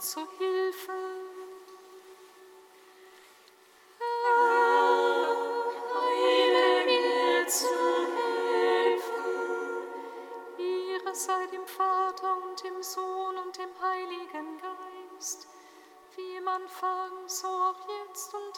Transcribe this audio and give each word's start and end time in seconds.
zu 0.00 0.20
Hilfe. 0.38 0.92
sei 11.12 11.46
dem 11.48 11.66
Vater 11.66 12.36
und 12.44 12.64
dem 12.64 12.82
Sohn 12.82 13.36
und 13.36 13.58
dem 13.58 13.68
Heiligen 13.82 14.58
Geist, 14.58 15.48
wie 16.16 16.40
man 16.40 16.62
Anfang, 16.62 17.28
so 17.28 17.46
auch 17.46 17.86
jetzt 18.06 18.32
und 18.32 18.49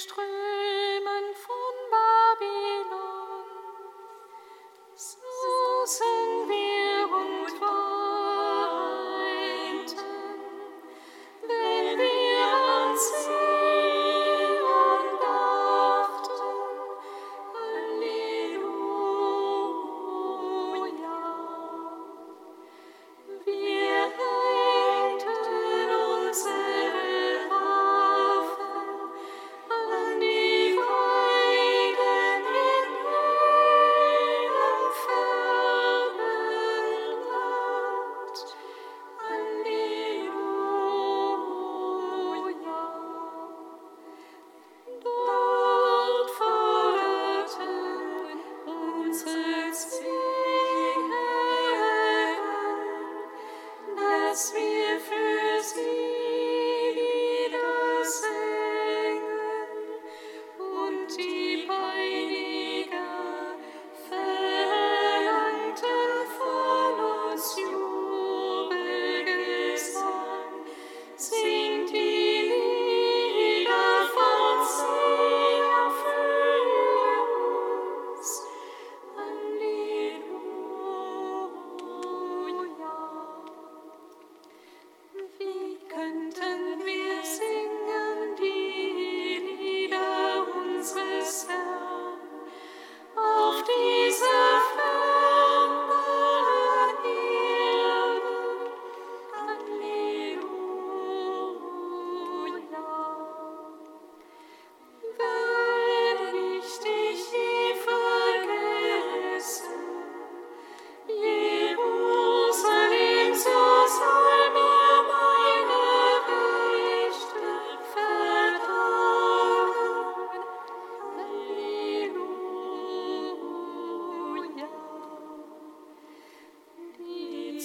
illustre 0.00 0.39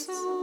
so 0.06 0.35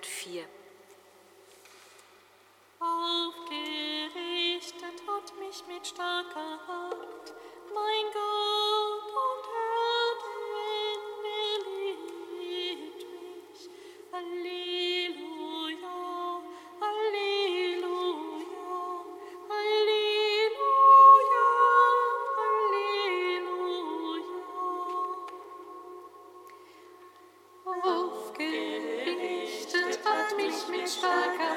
104. 0.00 0.57
mich 30.88 31.47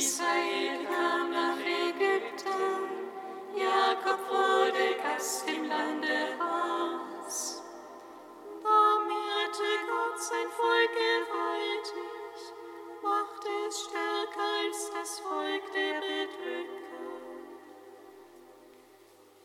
Israel 0.00 0.86
kam 0.86 1.30
nach 1.30 1.60
Ägypten, 1.60 2.56
Jakob 3.54 4.20
wurde 4.30 4.96
Gast 5.02 5.46
im 5.46 5.68
Lande 5.68 6.18
aus. 6.40 7.62
Da 8.62 8.98
mehrte 9.10 9.70
Gott 9.90 10.18
sein 10.18 10.48
Volk 10.56 10.92
gewaltig, 10.94 12.54
machte 13.02 13.48
es 13.68 13.82
stärker 13.82 14.48
als 14.64 14.90
das 14.90 15.20
Volk 15.20 15.64
der 15.74 16.00
Bedrücker. 16.00 16.80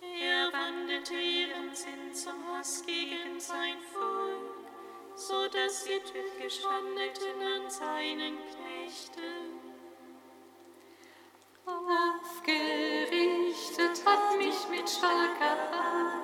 Er 0.02 0.54
wandelte 0.54 1.16
ihren 1.16 1.76
Sinn 1.76 2.14
zum 2.14 2.40
Hass 2.54 2.82
gegen 2.86 3.38
sein 3.42 3.82
Volk, 3.92 4.70
so 5.16 5.50
dass 5.50 5.84
sie 5.84 6.00
Tücke 6.00 6.50
schandeten 6.50 7.42
an 7.42 7.70
seinen 7.70 8.38
Knechten. 8.38 9.35
Mich 14.70 14.80
mit 14.80 14.90
starker 14.90 16.15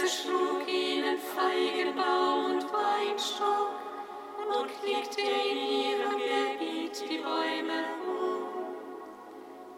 Götze 0.00 0.08
schlug 0.08 0.66
ihnen 0.66 1.18
Feigenbaum 1.18 2.52
und 2.52 2.72
Weinstock 2.72 3.70
und 4.48 4.70
legte 4.82 5.20
in 5.20 5.58
ihrem 5.58 6.16
Gebiet 6.16 7.10
die 7.10 7.18
Bäume 7.18 7.84
hoch. 8.00 8.50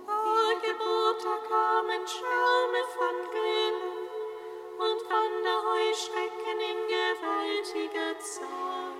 Ihr 0.08 0.60
Geburt 0.60 1.22
kamen 1.48 2.06
Schwärme 2.06 2.82
von 2.94 3.16
Grillen 3.30 3.80
und 4.78 5.10
Wanderheuschrecken 5.10 6.58
in 6.70 6.80
gewaltiger 6.88 8.18
Zahl. 8.18 8.92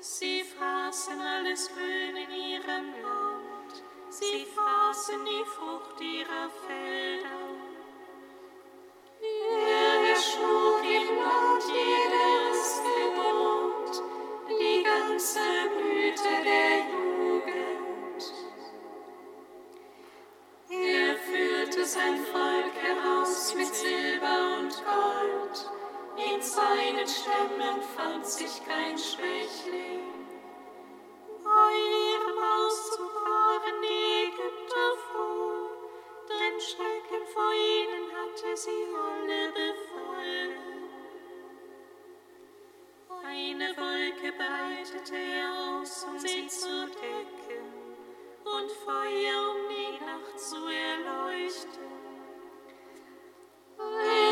Sie 0.00 0.42
fraßen 0.42 1.20
alles 1.20 1.70
Grün 1.72 2.16
in 2.16 2.30
ihrem 2.30 2.92
Land, 3.02 3.82
sie 4.08 4.46
fraßen 4.46 5.24
die 5.24 5.44
Frucht 5.44 6.00
ihrer 6.00 6.50
Felder 6.66 7.41
seinen 26.92 27.08
Stämmen 27.08 27.82
fand 27.96 28.26
sich 28.26 28.64
kein 28.66 28.96
Schwächling. 28.98 30.00
Bei 31.42 31.72
ihrem 31.74 32.38
Auszug 32.38 33.14
waren 33.14 33.82
Ägypter 33.82 34.96
froh, 35.10 35.70
denn 36.28 36.60
Schrecken 36.60 37.26
vor 37.32 37.52
ihnen 37.52 38.10
hatte 38.12 38.56
sie 38.56 38.86
alle 38.94 39.52
befohlen. 39.52 40.52
Eine 43.24 43.76
Wolke 43.76 44.32
breitete 44.32 45.16
er 45.16 45.80
aus, 45.80 46.04
um 46.04 46.18
sie 46.18 46.46
zu 46.48 46.86
decken, 46.86 47.64
und 48.44 48.70
Feuer, 48.70 49.50
um 49.50 49.68
die 49.68 50.04
Nacht 50.04 50.38
zu 50.38 50.56
erleuchten. 50.66 51.92
Alle 53.78 54.31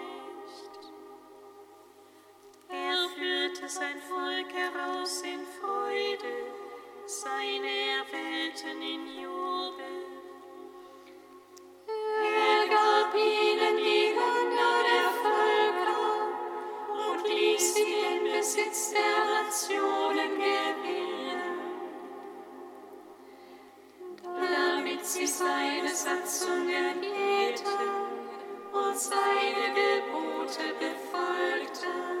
Er 2.73 3.09
führte 3.09 3.67
sein 3.67 3.99
Volk 3.99 4.53
heraus 4.53 5.23
in 5.23 5.45
Freude, 5.59 6.33
seine 7.05 7.67
Erwählten 7.99 8.81
in 8.81 9.07
Jubel. 9.21 10.05
Er 11.85 12.69
gab 12.69 13.13
ihnen 13.13 13.75
die 13.75 14.13
Länder 14.15 14.75
der 14.87 15.09
Völker 15.21 16.29
und 17.11 17.27
ließ 17.27 17.73
sie 17.73 17.83
den 17.83 18.23
Besitz 18.31 18.91
der 18.91 19.43
Nationen 19.43 20.37
gewinnen, 20.37 21.59
damit 24.23 25.05
sie 25.05 25.27
seine 25.27 25.89
Satzungen 25.93 27.03
hielten 27.03 27.91
und 28.71 28.97
seine 28.97 29.73
Gebote 29.75 30.73
befolgten. 30.79 32.20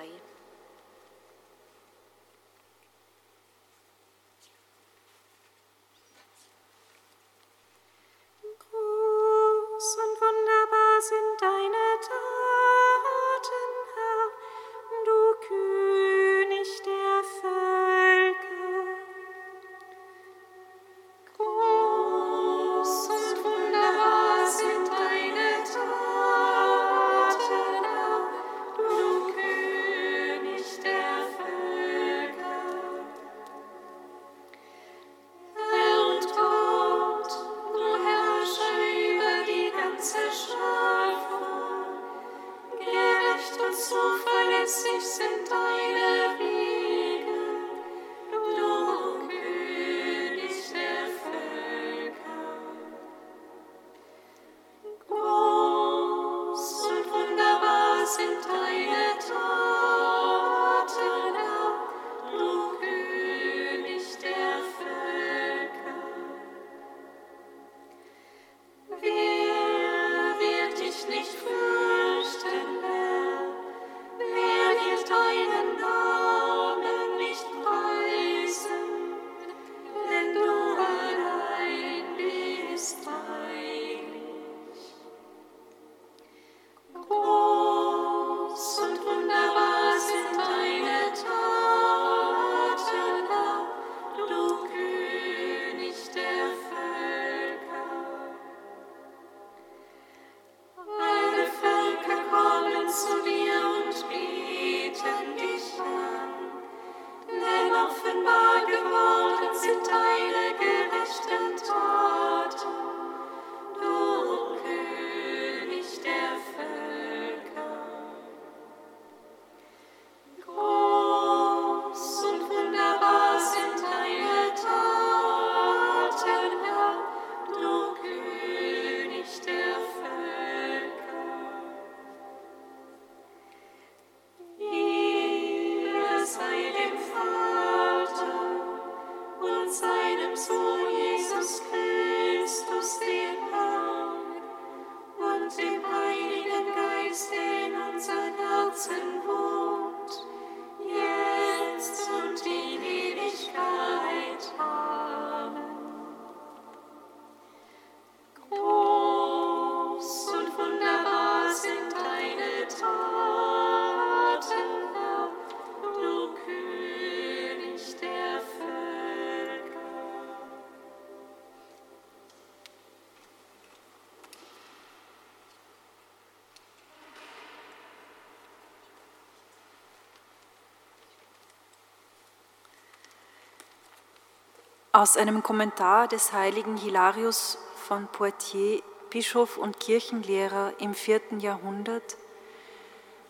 Aus 184.93 185.15
einem 185.15 185.41
Kommentar 185.41 186.09
des 186.09 186.33
heiligen 186.33 186.75
Hilarius 186.75 187.57
von 187.87 188.07
Poitiers, 188.07 188.83
Bischof 189.09 189.57
und 189.57 189.79
Kirchenlehrer 189.79 190.73
im 190.79 190.93
vierten 190.93 191.39
Jahrhundert, 191.39 192.17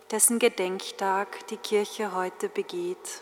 dessen 0.10 0.40
Gedenktag 0.40 1.46
die 1.50 1.58
Kirche 1.58 2.16
heute 2.16 2.50
begeht. 2.50 3.22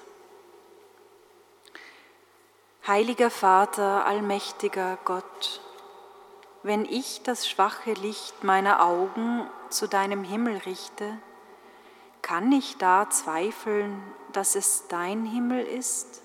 Heiliger 2.87 3.29
Vater, 3.29 4.05
allmächtiger 4.05 4.97
Gott, 5.03 5.59
wenn 6.63 6.85
ich 6.85 7.21
das 7.23 7.45
schwache 7.45 7.91
Licht 7.91 8.45
meiner 8.45 8.85
Augen 8.85 9.49
zu 9.69 9.85
deinem 9.85 10.23
Himmel 10.23 10.59
richte, 10.59 11.17
kann 12.21 12.53
ich 12.53 12.77
da 12.77 13.09
zweifeln, 13.09 14.01
dass 14.31 14.55
es 14.55 14.87
dein 14.87 15.25
Himmel 15.25 15.65
ist? 15.65 16.21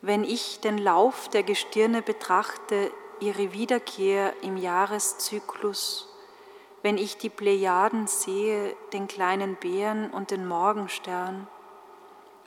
Wenn 0.00 0.22
ich 0.22 0.60
den 0.60 0.78
Lauf 0.78 1.28
der 1.28 1.42
Gestirne 1.42 2.02
betrachte, 2.02 2.92
ihre 3.20 3.52
Wiederkehr 3.52 4.32
im 4.42 4.56
Jahreszyklus, 4.56 6.08
wenn 6.82 6.96
ich 6.96 7.16
die 7.16 7.30
Plejaden 7.30 8.06
sehe, 8.06 8.76
den 8.92 9.08
kleinen 9.08 9.56
Bären 9.56 10.10
und 10.10 10.30
den 10.30 10.46
Morgenstern, 10.46 11.48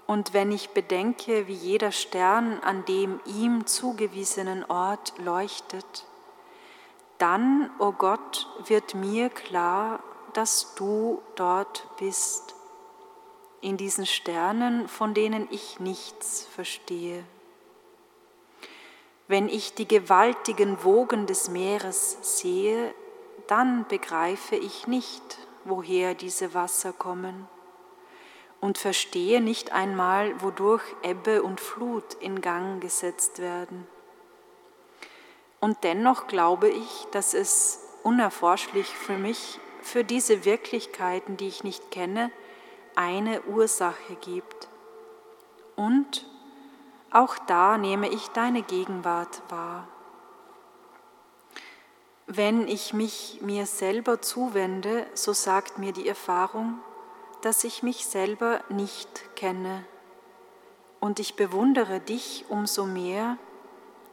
und 0.07 0.33
wenn 0.33 0.51
ich 0.51 0.71
bedenke, 0.71 1.47
wie 1.47 1.53
jeder 1.53 1.91
Stern 1.91 2.59
an 2.59 2.83
dem 2.85 3.21
ihm 3.25 3.65
zugewiesenen 3.65 4.65
Ort 4.65 5.13
leuchtet, 5.19 6.05
dann, 7.17 7.69
o 7.79 7.87
oh 7.87 7.91
Gott, 7.93 8.47
wird 8.65 8.95
mir 8.95 9.29
klar, 9.29 10.01
dass 10.33 10.75
du 10.75 11.21
dort 11.35 11.87
bist, 11.97 12.55
in 13.61 13.77
diesen 13.77 14.05
Sternen, 14.05 14.87
von 14.87 15.13
denen 15.13 15.47
ich 15.51 15.79
nichts 15.79 16.47
verstehe. 16.55 17.23
Wenn 19.31 19.47
ich 19.47 19.75
die 19.75 19.87
gewaltigen 19.87 20.83
Wogen 20.83 21.25
des 21.25 21.47
Meeres 21.47 22.17
sehe, 22.19 22.93
dann 23.47 23.87
begreife 23.87 24.57
ich 24.57 24.87
nicht, 24.87 25.37
woher 25.63 26.15
diese 26.15 26.53
Wasser 26.53 26.91
kommen 26.91 27.47
und 28.59 28.77
verstehe 28.77 29.39
nicht 29.39 29.71
einmal, 29.71 30.41
wodurch 30.41 30.83
Ebbe 31.01 31.43
und 31.43 31.61
Flut 31.61 32.13
in 32.15 32.41
Gang 32.41 32.81
gesetzt 32.81 33.39
werden. 33.39 33.87
Und 35.61 35.77
dennoch 35.85 36.27
glaube 36.27 36.67
ich, 36.67 37.07
dass 37.13 37.33
es 37.33 37.79
unerforschlich 38.03 38.87
für 38.87 39.17
mich, 39.17 39.61
für 39.81 40.03
diese 40.03 40.43
Wirklichkeiten, 40.43 41.37
die 41.37 41.47
ich 41.47 41.63
nicht 41.63 41.89
kenne, 41.89 42.31
eine 42.95 43.41
Ursache 43.43 44.15
gibt. 44.19 44.67
Und 45.77 46.25
auch 47.11 47.37
da 47.39 47.77
nehme 47.77 48.09
ich 48.09 48.29
deine 48.29 48.61
Gegenwart 48.63 49.41
wahr. 49.49 49.87
Wenn 52.25 52.67
ich 52.67 52.93
mich 52.93 53.39
mir 53.41 53.65
selber 53.65 54.21
zuwende, 54.21 55.05
so 55.13 55.33
sagt 55.33 55.77
mir 55.77 55.91
die 55.91 56.07
Erfahrung, 56.07 56.79
dass 57.41 57.63
ich 57.63 57.83
mich 57.83 58.05
selber 58.05 58.61
nicht 58.69 59.35
kenne. 59.35 59.85
Und 60.99 61.19
ich 61.19 61.35
bewundere 61.35 61.99
dich 61.99 62.45
umso 62.49 62.85
mehr, 62.85 63.37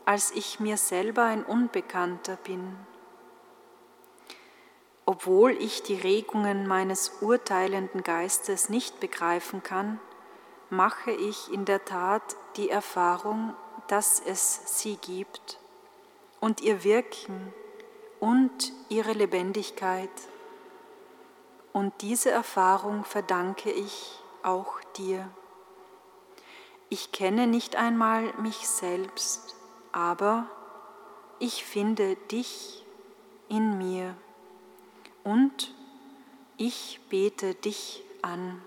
als 0.05 0.31
ich 0.33 0.59
mir 0.59 0.77
selber 0.77 1.25
ein 1.25 1.45
Unbekannter 1.45 2.37
bin. 2.37 2.77
obwohl 5.09 5.53
ich 5.53 5.83
die 5.83 5.95
Regungen 5.95 6.67
meines 6.67 7.23
urteilenden 7.23 8.03
Geistes 8.03 8.69
nicht 8.69 9.01
begreifen 9.01 9.63
kann, 9.63 9.99
mache 10.71 11.11
ich 11.11 11.53
in 11.53 11.65
der 11.65 11.85
Tat 11.85 12.37
die 12.57 12.71
Erfahrung, 12.71 13.55
dass 13.87 14.21
es 14.21 14.81
sie 14.81 14.97
gibt 14.97 15.59
und 16.41 16.61
ihr 16.61 16.85
Wirken 16.85 17.53
und 18.21 18.73
ihre 18.89 19.13
Lebendigkeit. 19.13 20.11
Und 21.73 21.93
diese 22.03 22.31
Erfahrung 22.31 23.05
verdanke 23.05 23.71
ich 23.71 24.21
auch 24.43 24.81
dir. 24.97 25.31
Ich 26.89 27.13
kenne 27.13 27.47
nicht 27.47 27.77
einmal 27.77 28.33
mich 28.39 28.67
selbst, 28.67 29.55
aber 29.93 30.47
ich 31.39 31.65
finde 31.65 32.17
dich 32.31 32.85
in 33.49 33.79
mir 33.79 34.17
und 35.25 35.75
ich 36.57 37.01
bete 37.11 37.55
dich 37.55 38.03
an. 38.23 38.63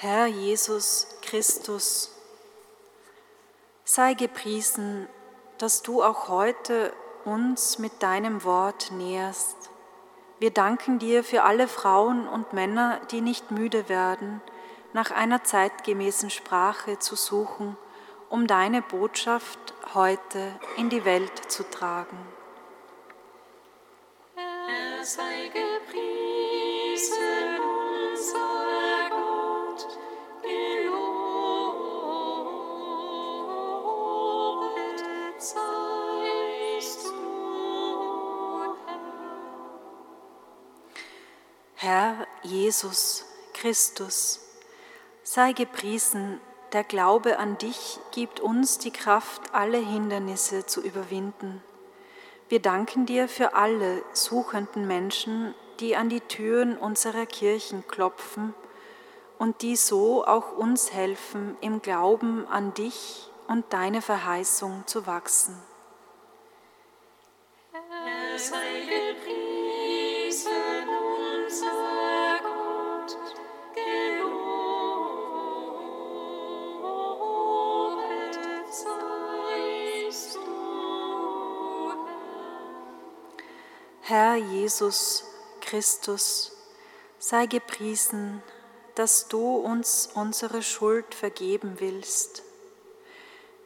Herr 0.00 0.26
Jesus 0.28 1.08
Christus, 1.22 2.12
sei 3.84 4.14
gepriesen, 4.14 5.08
dass 5.58 5.82
du 5.82 6.04
auch 6.04 6.28
heute 6.28 6.92
uns 7.24 7.80
mit 7.80 8.00
deinem 8.00 8.44
Wort 8.44 8.92
näherst. 8.92 9.67
Wir 10.40 10.50
danken 10.52 11.00
dir 11.00 11.24
für 11.24 11.42
alle 11.42 11.66
Frauen 11.66 12.28
und 12.28 12.52
Männer, 12.52 13.00
die 13.10 13.20
nicht 13.20 13.50
müde 13.50 13.88
werden, 13.88 14.40
nach 14.92 15.10
einer 15.10 15.42
zeitgemäßen 15.42 16.30
Sprache 16.30 16.98
zu 17.00 17.16
suchen, 17.16 17.76
um 18.28 18.46
deine 18.46 18.80
Botschaft 18.82 19.58
heute 19.94 20.54
in 20.76 20.90
die 20.90 21.04
Welt 21.04 21.50
zu 21.50 21.68
tragen. 21.68 22.16
Jesus 42.48 43.26
Christus, 43.52 44.40
sei 45.22 45.52
gepriesen, 45.52 46.40
der 46.72 46.82
Glaube 46.82 47.38
an 47.38 47.58
dich 47.58 47.98
gibt 48.12 48.40
uns 48.40 48.78
die 48.78 48.90
Kraft, 48.90 49.52
alle 49.52 49.76
Hindernisse 49.76 50.64
zu 50.64 50.80
überwinden. 50.80 51.62
Wir 52.48 52.60
danken 52.60 53.04
dir 53.04 53.28
für 53.28 53.54
alle 53.54 54.02
suchenden 54.14 54.86
Menschen, 54.86 55.54
die 55.80 55.94
an 55.94 56.08
die 56.08 56.22
Türen 56.22 56.78
unserer 56.78 57.26
Kirchen 57.26 57.86
klopfen 57.86 58.54
und 59.38 59.60
die 59.60 59.76
so 59.76 60.24
auch 60.26 60.56
uns 60.56 60.90
helfen, 60.92 61.54
im 61.60 61.82
Glauben 61.82 62.46
an 62.48 62.72
dich 62.72 63.30
und 63.46 63.70
deine 63.74 64.00
Verheißung 64.00 64.84
zu 64.86 65.06
wachsen. 65.06 65.54
Herr, 67.72 68.38
sei 68.38 68.80
gepriesen. 68.80 69.37
Herr 84.10 84.36
Jesus 84.36 85.22
Christus, 85.60 86.56
sei 87.18 87.44
gepriesen, 87.44 88.42
dass 88.94 89.28
du 89.28 89.56
uns 89.56 90.08
unsere 90.14 90.62
Schuld 90.62 91.14
vergeben 91.14 91.74
willst. 91.76 92.42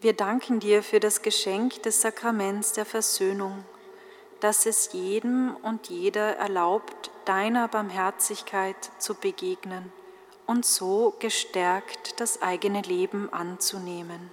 Wir 0.00 0.14
danken 0.14 0.58
dir 0.58 0.82
für 0.82 0.98
das 0.98 1.22
Geschenk 1.22 1.84
des 1.84 2.00
Sakraments 2.00 2.72
der 2.72 2.84
Versöhnung, 2.84 3.64
dass 4.40 4.66
es 4.66 4.92
jedem 4.92 5.54
und 5.62 5.88
jeder 5.90 6.34
erlaubt, 6.38 7.12
deiner 7.24 7.68
Barmherzigkeit 7.68 8.90
zu 8.98 9.14
begegnen 9.14 9.92
und 10.48 10.66
so 10.66 11.14
gestärkt 11.20 12.18
das 12.18 12.42
eigene 12.42 12.82
Leben 12.82 13.32
anzunehmen. 13.32 14.32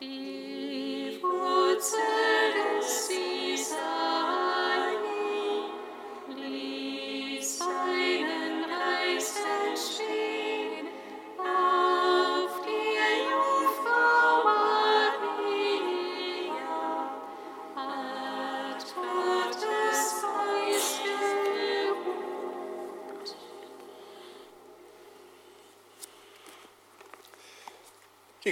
Die 0.00 1.18
Wurzel 1.22 2.33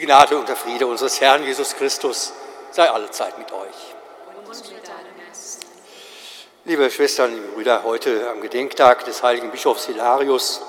Gnade 0.03 0.37
und 0.37 0.49
der 0.49 0.57
Friede 0.57 0.88
unseres 0.88 1.21
Herrn 1.21 1.45
Jesus 1.45 1.77
Christus 1.77 2.33
sei 2.73 2.91
allezeit 2.91 3.38
mit 3.38 3.53
euch. 3.53 3.95
Liebe 6.65 6.91
Schwestern, 6.91 7.33
liebe 7.33 7.47
Brüder, 7.55 7.85
heute 7.85 8.29
am 8.29 8.41
Gedenktag 8.41 9.05
des 9.05 9.23
heiligen 9.23 9.53
Bischofs 9.53 9.87
Hilarius 9.87 10.61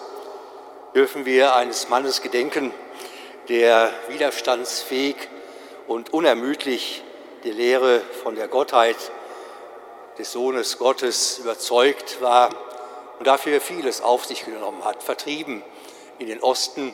dürfen 0.94 1.26
wir 1.26 1.56
eines 1.56 1.90
Mannes 1.90 2.22
gedenken, 2.22 2.72
der 3.50 3.92
widerstandsfähig 4.08 5.16
und 5.88 6.14
unermüdlich 6.14 7.02
die 7.44 7.54
Lehre 7.54 8.02
von 8.22 8.36
der 8.36 8.48
Gottheit 8.48 8.98
des 10.20 10.32
Sohnes 10.32 10.78
Gottes 10.78 11.40
überzeugt 11.40 12.22
war 12.22 12.52
und 13.18 13.26
dafür 13.26 13.60
vieles 13.62 14.00
auf 14.00 14.26
sich 14.26 14.46
genommen 14.46 14.86
hat. 14.86 15.02
Vertrieben 15.02 15.64
in 16.20 16.28
den 16.28 16.44
Osten 16.44 16.94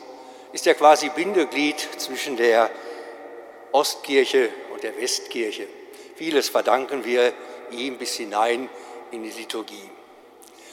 ist 0.52 0.66
er 0.66 0.74
quasi 0.74 1.08
Bindeglied 1.10 1.80
zwischen 1.98 2.36
der 2.36 2.70
Ostkirche 3.72 4.50
und 4.72 4.82
der 4.82 4.96
Westkirche. 4.96 5.66
Vieles 6.16 6.48
verdanken 6.48 7.04
wir 7.04 7.32
ihm 7.70 7.98
bis 7.98 8.16
hinein 8.16 8.68
in 9.10 9.22
die 9.22 9.30
Liturgie. 9.30 9.90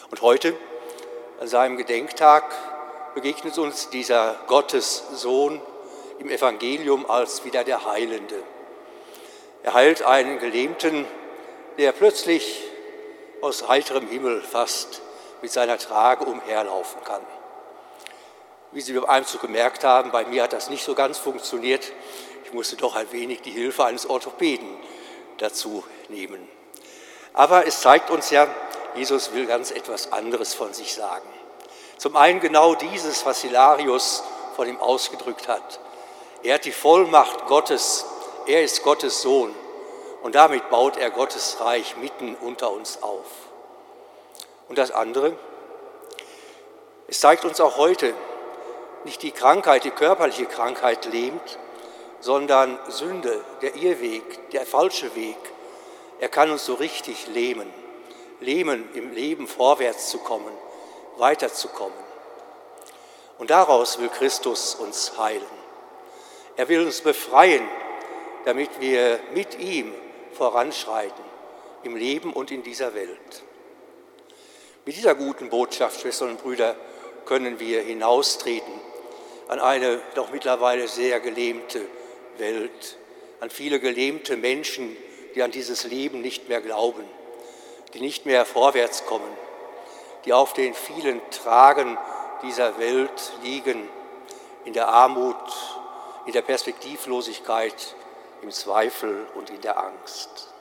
Und 0.09 0.21
heute, 0.21 0.55
an 1.39 1.47
seinem 1.47 1.77
Gedenktag, 1.77 2.43
begegnet 3.13 3.57
uns 3.57 3.89
dieser 3.89 4.39
Gottessohn 4.47 5.61
im 6.19 6.29
Evangelium 6.29 7.09
als 7.09 7.45
wieder 7.45 7.63
der 7.63 7.85
Heilende. 7.85 8.41
Er 9.63 9.73
heilt 9.73 10.01
einen 10.01 10.39
Gelähmten, 10.39 11.05
der 11.77 11.91
plötzlich 11.91 12.63
aus 13.41 13.67
heiterem 13.67 14.07
Himmel 14.07 14.41
fast 14.41 15.01
mit 15.41 15.51
seiner 15.51 15.77
Trage 15.77 16.25
umherlaufen 16.25 17.03
kann. 17.03 17.21
Wie 18.77 18.81
Sie 18.81 18.93
beim 18.93 19.05
Einzug 19.05 19.41
gemerkt 19.41 19.83
haben, 19.83 20.11
bei 20.11 20.23
mir 20.25 20.43
hat 20.43 20.53
das 20.53 20.69
nicht 20.69 20.83
so 20.83 20.93
ganz 20.93 21.17
funktioniert. 21.17 21.91
Ich 22.45 22.53
musste 22.53 22.75
doch 22.75 22.95
ein 22.95 23.11
wenig 23.11 23.41
die 23.41 23.49
Hilfe 23.49 23.85
eines 23.85 24.07
Orthopäden 24.07 24.69
dazu 25.39 25.83
nehmen. 26.09 26.47
Aber 27.33 27.65
es 27.65 27.81
zeigt 27.81 28.11
uns 28.11 28.29
ja, 28.29 28.47
Jesus 28.93 29.33
will 29.33 29.47
ganz 29.47 29.71
etwas 29.71 30.11
anderes 30.11 30.53
von 30.53 30.75
sich 30.75 30.93
sagen. 30.93 31.27
Zum 31.97 32.15
einen 32.15 32.39
genau 32.39 32.75
dieses, 32.75 33.25
was 33.25 33.41
Hilarius 33.41 34.21
von 34.55 34.69
ihm 34.69 34.79
ausgedrückt 34.79 35.47
hat. 35.47 35.79
Er 36.43 36.53
hat 36.53 36.65
die 36.65 36.71
Vollmacht 36.71 37.47
Gottes, 37.47 38.05
er 38.45 38.61
ist 38.61 38.83
Gottes 38.83 39.23
Sohn 39.23 39.55
und 40.21 40.35
damit 40.35 40.69
baut 40.69 40.97
er 40.97 41.09
Gottes 41.09 41.57
Reich 41.61 41.97
mitten 41.97 42.35
unter 42.35 42.71
uns 42.71 43.01
auf. 43.01 43.25
Und 44.69 44.77
das 44.77 44.91
andere, 44.91 45.35
es 47.07 47.19
zeigt 47.19 47.43
uns 47.43 47.59
auch 47.59 47.77
heute, 47.77 48.13
nicht 49.07 49.23
die 49.23 49.31
Krankheit, 49.31 49.85
die 49.85 49.91
körperliche 49.91 50.45
Krankheit 50.45 51.05
lähmt, 51.05 51.57
sondern 52.19 52.77
Sünde, 52.89 53.41
der 53.61 53.75
Irrweg, 53.75 54.51
der 54.51 54.65
falsche 54.65 55.15
Weg. 55.15 55.37
Er 56.19 56.27
kann 56.27 56.51
uns 56.51 56.65
so 56.65 56.73
richtig 56.73 57.27
lähmen, 57.27 57.73
lähmen 58.41 58.89
im 58.93 59.13
Leben 59.13 59.47
vorwärts 59.47 60.09
zu 60.09 60.17
kommen, 60.17 60.51
weiterzukommen. 61.15 61.97
Und 63.37 63.49
daraus 63.49 63.97
will 63.97 64.09
Christus 64.09 64.75
uns 64.75 65.17
heilen. 65.17 65.57
Er 66.57 66.67
will 66.67 66.85
uns 66.85 66.99
befreien, 66.99 67.65
damit 68.43 68.81
wir 68.81 69.19
mit 69.33 69.57
ihm 69.57 69.93
voranschreiten 70.33 71.23
im 71.83 71.95
Leben 71.95 72.33
und 72.33 72.51
in 72.51 72.61
dieser 72.61 72.93
Welt. 72.93 73.43
Mit 74.85 74.97
dieser 74.97 75.15
guten 75.15 75.49
Botschaft, 75.49 76.01
Schwestern 76.01 76.31
und 76.31 76.41
Brüder, 76.41 76.75
können 77.25 77.59
wir 77.59 77.81
hinaustreten 77.81 78.86
an 79.47 79.59
eine 79.59 80.01
doch 80.15 80.31
mittlerweile 80.31 80.87
sehr 80.87 81.19
gelähmte 81.19 81.85
Welt, 82.37 82.97
an 83.39 83.49
viele 83.49 83.79
gelähmte 83.79 84.37
Menschen, 84.37 84.95
die 85.35 85.43
an 85.43 85.51
dieses 85.51 85.83
Leben 85.83 86.21
nicht 86.21 86.49
mehr 86.49 86.61
glauben, 86.61 87.03
die 87.93 88.01
nicht 88.01 88.25
mehr 88.25 88.45
vorwärts 88.45 89.05
kommen, 89.05 89.37
die 90.25 90.33
auf 90.33 90.53
den 90.53 90.73
vielen 90.73 91.21
Tragen 91.31 91.97
dieser 92.43 92.77
Welt 92.79 93.33
liegen, 93.43 93.89
in 94.65 94.73
der 94.73 94.89
Armut, 94.89 95.35
in 96.25 96.33
der 96.33 96.41
Perspektivlosigkeit, 96.41 97.95
im 98.41 98.51
Zweifel 98.51 99.25
und 99.35 99.49
in 99.49 99.61
der 99.61 99.77
Angst. 99.79 100.53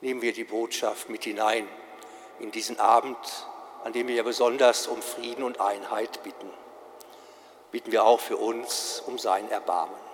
Nehmen 0.00 0.20
wir 0.22 0.32
die 0.32 0.44
Botschaft 0.44 1.08
mit 1.08 1.24
hinein 1.24 1.66
in 2.38 2.52
diesen 2.52 2.78
Abend, 2.78 3.16
an 3.84 3.92
dem 3.92 4.08
wir 4.08 4.14
ja 4.14 4.22
besonders 4.22 4.86
um 4.86 5.00
Frieden 5.02 5.42
und 5.42 5.60
Einheit 5.60 6.22
bitten. 6.22 6.50
Bitten 7.70 7.92
wir 7.92 8.04
auch 8.04 8.20
für 8.20 8.36
uns 8.36 9.02
um 9.06 9.18
sein 9.18 9.50
Erbarmen. 9.50 10.08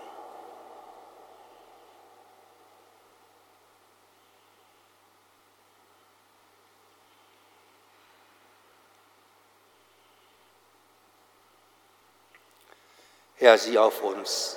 Herr, 13.37 13.59
sieh 13.59 13.79
auf 13.79 14.03
uns, 14.03 14.57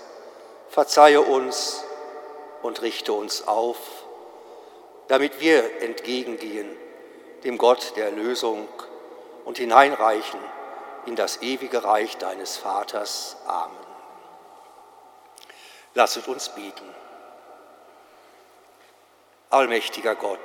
verzeihe 0.69 1.19
uns 1.19 1.83
und 2.61 2.81
richte 2.81 3.11
uns 3.11 3.47
auf, 3.47 3.77
damit 5.07 5.41
wir 5.41 5.81
entgegengehen 5.81 6.69
dem 7.43 7.57
Gott 7.57 7.93
der 7.97 8.05
Erlösung 8.05 8.67
und 9.47 9.57
hineinreichen 9.57 10.39
in 11.05 11.15
das 11.15 11.41
ewige 11.41 11.85
Reich 11.85 12.17
deines 12.17 12.57
Vaters. 12.57 13.37
Amen. 13.47 13.77
Lasset 15.93 16.27
uns 16.27 16.49
beten. 16.49 16.93
Allmächtiger 19.49 20.15
Gott, 20.15 20.39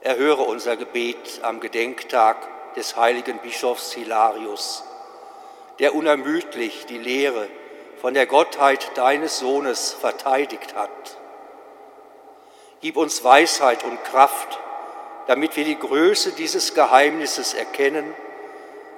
erhöre 0.00 0.42
unser 0.42 0.76
Gebet 0.76 1.38
am 1.44 1.60
Gedenktag 1.60 2.36
des 2.74 2.96
heiligen 2.96 3.38
Bischofs 3.38 3.92
Hilarius 3.92 4.82
der 5.78 5.94
unermüdlich 5.94 6.86
die 6.86 6.98
Lehre 6.98 7.48
von 8.00 8.14
der 8.14 8.26
Gottheit 8.26 8.90
deines 8.96 9.38
Sohnes 9.38 9.92
verteidigt 9.92 10.74
hat. 10.74 10.90
Gib 12.80 12.96
uns 12.96 13.22
Weisheit 13.22 13.84
und 13.84 14.02
Kraft, 14.04 14.58
damit 15.26 15.56
wir 15.56 15.64
die 15.64 15.78
Größe 15.78 16.32
dieses 16.32 16.74
Geheimnisses 16.74 17.54
erkennen 17.54 18.14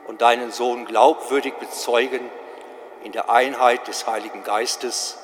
und 0.07 0.21
deinen 0.21 0.53
Sohn 0.53 0.85
glaubwürdig 0.85 1.55
bezeugen 1.55 2.29
in 3.03 3.13
der 3.13 3.31
Einheit 3.31 3.87
des 3.89 4.07
Heiligen 4.07 4.43
Geistes, 4.45 5.19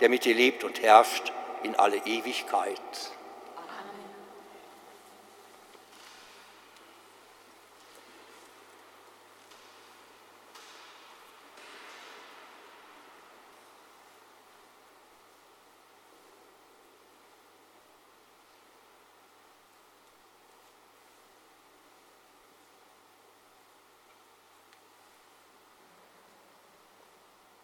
der 0.00 0.08
mit 0.08 0.24
dir 0.24 0.34
lebt 0.34 0.64
und 0.64 0.82
herrscht 0.82 1.32
in 1.62 1.74
alle 1.76 1.98
Ewigkeit. 1.98 2.80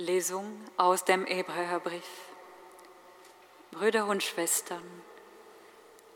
Lesung 0.05 0.61
aus 0.77 1.07
dem 1.07 1.25
Hebräerbrief. 1.25 2.05
Brüder 3.71 4.05
und 4.05 4.23
Schwestern, 4.23 4.83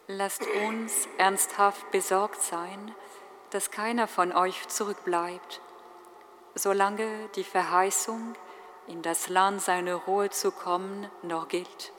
lasst 0.07 0.43
uns 0.66 1.09
ernsthaft 1.16 1.91
besorgt 1.91 2.43
sein, 2.43 2.95
dass 3.49 3.70
keiner 3.70 4.07
von 4.07 4.32
euch 4.32 4.68
zurückbleibt, 4.68 5.62
solange 6.55 7.30
die 7.34 7.45
Verheißung, 7.45 8.34
in 8.89 9.01
das 9.01 9.30
Land 9.30 9.62
seiner 9.62 9.95
Ruhe 9.95 10.28
zu 10.28 10.51
kommen, 10.51 11.11
noch 11.22 11.49
gilt. 11.49 11.93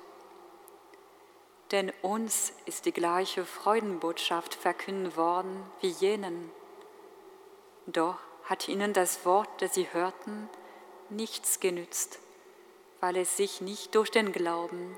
Denn 1.71 1.91
uns 2.03 2.53
ist 2.67 2.85
die 2.85 2.93
gleiche 2.93 3.45
Freudenbotschaft 3.45 4.53
verkündet 4.53 5.17
worden 5.17 5.63
wie 5.81 5.89
jenen. 5.89 6.51
Doch 7.87 8.19
hat 8.43 8.67
ihnen 8.67 8.93
das 8.93 9.25
Wort, 9.25 9.49
das 9.59 9.73
sie 9.73 9.91
hörten, 9.91 10.49
nichts 11.11 11.59
genützt, 11.59 12.19
weil 12.99 13.17
es 13.17 13.37
sich 13.37 13.61
nicht 13.61 13.95
durch 13.95 14.11
den 14.11 14.31
Glauben 14.31 14.97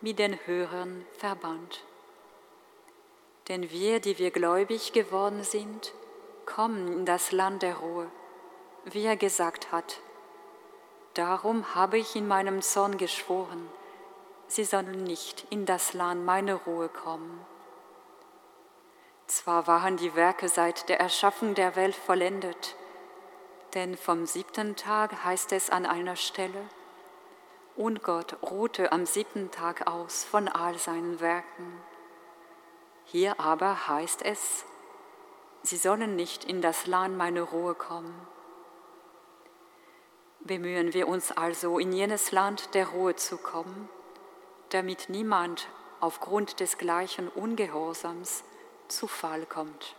mit 0.00 0.18
den 0.18 0.38
Hörern 0.46 1.04
verband. 1.18 1.84
Denn 3.48 3.70
wir, 3.70 4.00
die 4.00 4.18
wir 4.18 4.30
gläubig 4.30 4.92
geworden 4.92 5.44
sind, 5.44 5.92
kommen 6.46 6.92
in 6.92 7.06
das 7.06 7.32
Land 7.32 7.62
der 7.62 7.76
Ruhe, 7.76 8.10
wie 8.84 9.04
er 9.04 9.16
gesagt 9.16 9.72
hat. 9.72 10.00
Darum 11.14 11.74
habe 11.74 11.98
ich 11.98 12.16
in 12.16 12.26
meinem 12.26 12.60
Zorn 12.62 12.98
geschworen, 12.98 13.68
sie 14.48 14.64
sollen 14.64 15.04
nicht 15.04 15.46
in 15.50 15.66
das 15.66 15.94
Land 15.94 16.24
meiner 16.24 16.54
Ruhe 16.54 16.88
kommen. 16.88 17.44
Zwar 19.26 19.66
waren 19.66 19.96
die 19.96 20.14
Werke 20.14 20.48
seit 20.48 20.88
der 20.88 21.00
Erschaffung 21.00 21.54
der 21.54 21.76
Welt 21.76 21.94
vollendet, 21.94 22.76
denn 23.74 23.96
vom 23.96 24.26
siebten 24.26 24.76
Tag 24.76 25.24
heißt 25.24 25.52
es 25.52 25.70
an 25.70 25.86
einer 25.86 26.16
Stelle, 26.16 26.62
und 27.76 28.04
Gott 28.04 28.36
ruhte 28.42 28.92
am 28.92 29.04
siebten 29.04 29.50
Tag 29.50 29.88
aus 29.88 30.22
von 30.22 30.46
all 30.48 30.78
seinen 30.78 31.20
Werken. 31.20 31.80
Hier 33.04 33.40
aber 33.40 33.88
heißt 33.88 34.22
es, 34.22 34.64
sie 35.62 35.76
sollen 35.76 36.14
nicht 36.14 36.44
in 36.44 36.62
das 36.62 36.86
Land 36.86 37.16
meiner 37.16 37.42
Ruhe 37.42 37.74
kommen. 37.74 38.14
Bemühen 40.38 40.94
wir 40.94 41.08
uns 41.08 41.32
also, 41.32 41.78
in 41.78 41.92
jenes 41.92 42.30
Land 42.30 42.74
der 42.74 42.88
Ruhe 42.88 43.16
zu 43.16 43.38
kommen, 43.38 43.88
damit 44.68 45.08
niemand 45.08 45.68
aufgrund 46.00 46.60
des 46.60 46.78
gleichen 46.78 47.28
Ungehorsams 47.28 48.44
zu 48.88 49.08
Fall 49.08 49.46
kommt. 49.46 49.96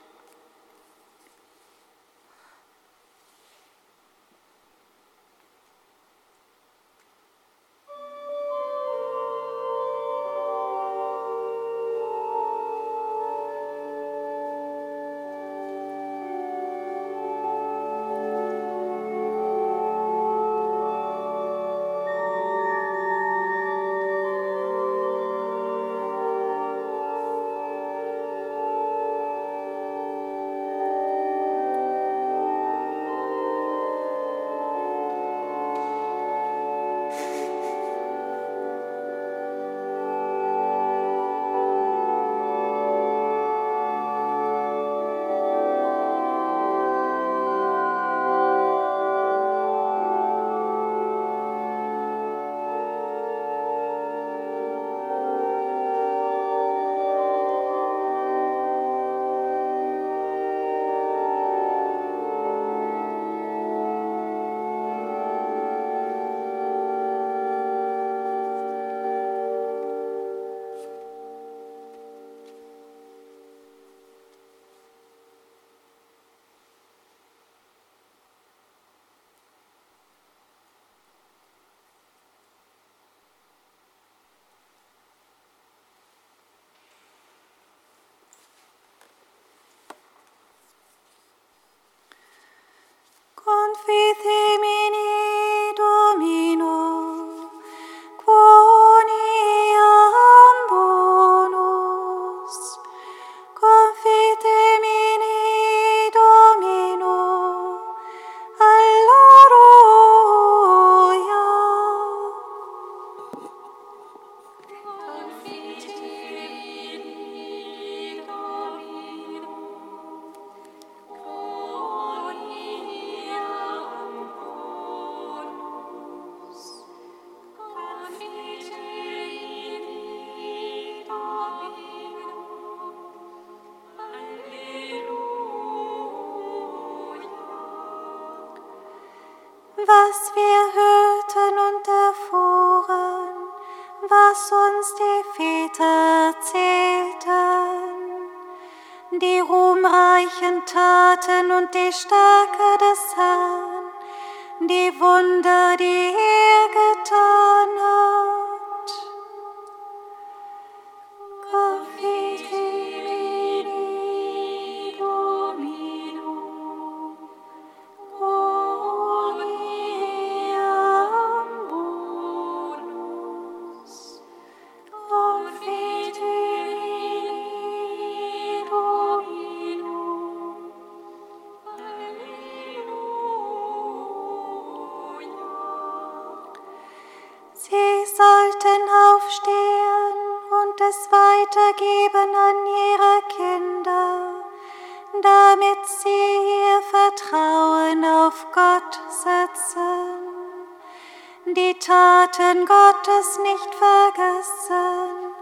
Taten 202.35 202.65
Gottes 202.65 203.39
nicht 203.43 203.75
vergessen 203.75 205.35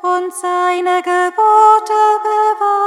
und 0.00 0.32
seine 0.32 1.02
Gebote 1.02 2.00
bewahren. 2.22 2.77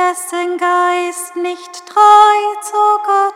Dessen 0.00 0.56
Geist 0.56 1.36
nicht 1.36 1.86
treu 1.86 2.40
zu 2.62 2.82
Gott 3.04 3.29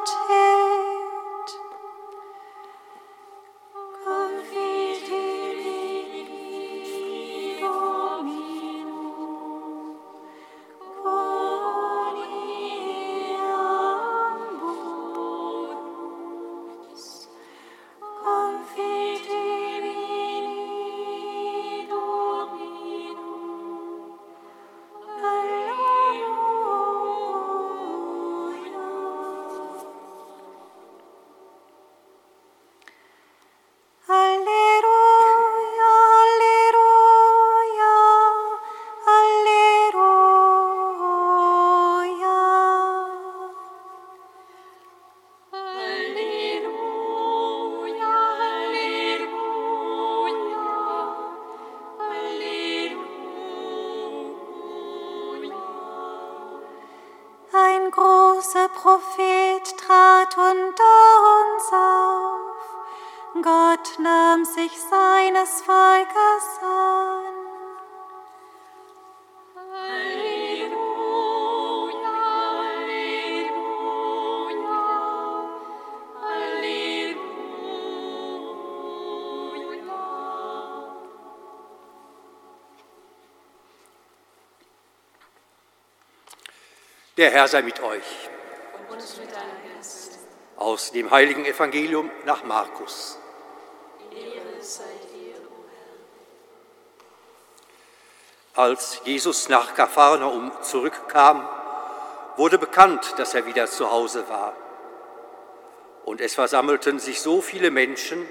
Gott 63.45 63.99
nahm 63.99 64.43
sich 64.47 64.73
seines 64.89 65.61
Volkes 65.61 66.63
an. 66.63 67.25
Alleluia, 69.75 70.95
Alleluia, 72.71 73.51
Alleluia. 76.23 77.05
Der 87.19 87.31
Herr 87.31 87.49
sei 87.49 87.61
mit 87.61 87.79
euch. 87.81 88.31
Aus 90.57 90.93
dem 90.93 91.11
heiligen 91.11 91.45
Evangelium 91.45 92.11
nach 92.25 92.43
Markus. 92.45 93.19
Als 98.57 99.01
Jesus 99.05 99.49
nach 99.49 99.75
Kapharnaum 99.75 100.53
zurückkam, 100.63 101.49
wurde 102.37 102.57
bekannt, 102.57 103.15
dass 103.17 103.35
er 103.35 103.47
wieder 103.47 103.67
zu 103.67 103.91
Hause 103.91 104.29
war. 104.29 104.55
Und 106.05 106.21
es 106.21 106.35
versammelten 106.35 107.01
sich 107.01 107.21
so 107.21 107.41
viele 107.41 107.73
Menschen, 107.73 108.29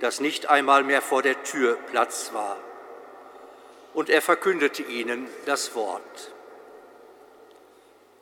dass 0.00 0.20
nicht 0.20 0.48
einmal 0.48 0.82
mehr 0.82 1.02
vor 1.02 1.20
der 1.20 1.42
Tür 1.42 1.76
Platz 1.90 2.30
war. 2.32 2.56
Und 3.92 4.08
er 4.08 4.22
verkündete 4.22 4.82
ihnen 4.82 5.28
das 5.44 5.74
Wort. 5.74 6.32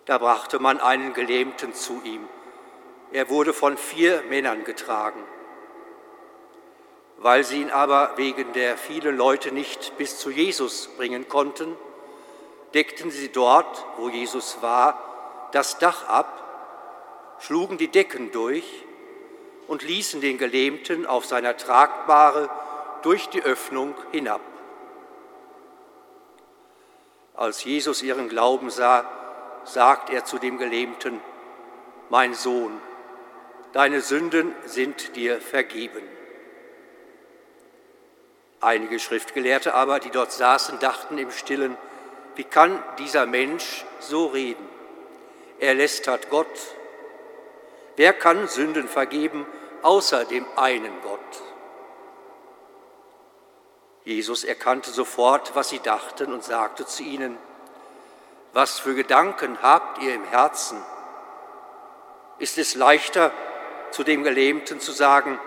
Da 0.07 0.19
brachte 0.19 0.59
man 0.59 0.81
einen 0.81 1.15
Gelähmten 1.15 1.73
zu 1.73 2.01
ihm. 2.03 2.29
Er 3.13 3.29
wurde 3.29 3.53
von 3.53 3.77
vier 3.77 4.23
Männern 4.29 4.65
getragen. 4.65 5.23
Weil 7.23 7.45
sie 7.45 7.61
ihn 7.61 7.71
aber 7.71 8.15
wegen 8.17 8.53
der 8.53 8.77
vielen 8.77 9.17
Leute 9.17 9.53
nicht 9.53 9.97
bis 9.97 10.19
zu 10.19 10.29
Jesus 10.31 10.89
bringen 10.97 11.29
konnten, 11.29 11.77
deckten 12.75 13.13
sie 13.13 13.29
dort, 13.29 13.87
wo 13.97 14.09
Jesus 14.09 14.59
war, 14.61 15.49
das 15.53 15.79
Dach 15.79 16.09
ab, 16.09 17.37
schlugen 17.39 17.79
die 17.79 17.89
Decken 17.89 18.33
durch 18.33 18.65
und 19.69 19.85
ließen 19.85 20.21
den 20.21 20.37
Gelähmten 20.37 21.07
auf 21.07 21.25
seiner 21.25 21.57
Tragbare 21.57 22.51
durch 23.03 23.29
die 23.29 23.43
Öffnung 23.43 23.95
hinab. 24.11 24.41
Als 27.35 27.63
Jesus 27.63 28.03
ihren 28.03 28.29
Glauben 28.29 28.69
sah, 28.69 29.09
sagt 29.65 30.11
er 30.11 30.25
zu 30.25 30.39
dem 30.39 30.59
Gelähmten, 30.59 31.21
Mein 32.11 32.35
Sohn, 32.35 32.81
deine 33.73 34.01
Sünden 34.01 34.55
sind 34.65 35.15
dir 35.15 35.41
vergeben. 35.41 36.03
Einige 38.63 39.01
Schriftgelehrte 39.01 39.75
aber, 39.75 39.99
die 39.99 40.11
dort 40.11 40.31
saßen, 40.31 40.79
dachten 40.79 41.19
im 41.19 41.33
stillen, 41.33 41.77
wie 42.37 42.45
kann 42.45 42.81
dieser 42.97 43.27
Mensch 43.27 43.85
so 43.99 44.27
reden? 44.27 44.65
Er 45.59 45.75
lästert 45.75 46.31
Gott. 46.31 46.47
Wer 47.97 48.13
kann 48.13 48.47
Sünden 48.47 48.87
vergeben 48.87 49.47
außer 49.83 50.25
dem 50.27 50.47
einen 50.55 50.93
Gott? 51.03 51.43
Jesus 54.05 54.45
erkannte 54.45 54.93
sofort, 54.93 55.57
was 55.57 55.71
sie 55.71 55.81
dachten 55.81 56.33
und 56.33 56.45
sagte 56.45 56.87
zu 56.87 57.03
ihnen, 57.03 57.37
was 58.53 58.79
für 58.79 58.95
Gedanken 58.95 59.61
habt 59.61 60.01
ihr 60.03 60.15
im 60.15 60.25
Herzen? 60.25 60.81
Ist 62.39 62.59
es 62.59 62.77
leichter, 62.77 63.33
zu 63.91 64.05
dem 64.05 64.23
Gelähmten 64.23 64.79
zu 64.79 64.93
sagen, 64.93 65.41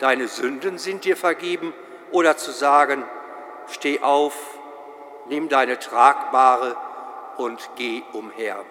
deine 0.00 0.28
Sünden 0.28 0.76
sind 0.76 1.06
dir 1.06 1.16
vergeben, 1.16 1.72
oder 2.12 2.36
zu 2.36 2.50
sagen, 2.50 3.04
steh 3.68 4.00
auf, 4.00 4.34
nimm 5.26 5.48
deine 5.48 5.78
Tragbare 5.78 6.76
und 7.36 7.70
geh 7.76 8.02
umher. 8.12 8.64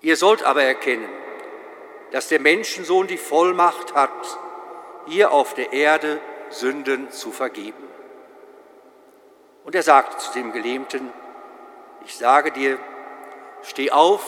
Ihr 0.00 0.16
sollt 0.16 0.42
aber 0.42 0.62
erkennen, 0.62 1.08
dass 2.12 2.28
der 2.28 2.40
Menschensohn 2.40 3.06
die 3.06 3.18
Vollmacht 3.18 3.94
hat, 3.94 4.38
hier 5.06 5.32
auf 5.32 5.54
der 5.54 5.72
Erde 5.72 6.20
Sünden 6.50 7.10
zu 7.10 7.32
vergeben. 7.32 7.86
Und 9.64 9.74
er 9.74 9.82
sagte 9.82 10.18
zu 10.18 10.32
dem 10.32 10.52
Gelähmten, 10.52 11.12
ich 12.04 12.16
sage 12.16 12.52
dir, 12.52 12.78
steh 13.62 13.90
auf, 13.90 14.24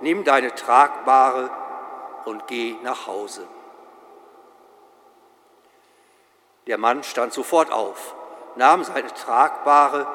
nimm 0.00 0.24
deine 0.24 0.54
Tragbare 0.54 1.50
und 2.24 2.46
geh 2.46 2.76
nach 2.82 3.06
Hause. 3.06 3.46
Der 6.66 6.78
Mann 6.78 7.02
stand 7.02 7.32
sofort 7.32 7.72
auf, 7.72 8.14
nahm 8.56 8.84
seine 8.84 9.12
Tragbare 9.12 10.06